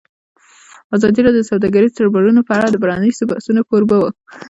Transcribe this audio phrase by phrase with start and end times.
[0.95, 4.09] ازادي راډیو د سوداګریز تړونونه په اړه د پرانیستو بحثونو کوربه وه.